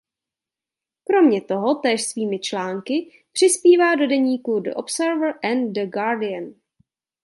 Kromě 1.03 1.41
toho 1.41 1.75
též 1.75 2.03
svými 2.03 2.39
články 2.39 3.11
přispívá 3.31 3.95
do 3.95 4.07
deníků 4.07 4.59
The 4.59 4.69
Observer 4.75 5.33
a 5.43 5.71
The 5.71 5.85
Guardian. 5.85 6.53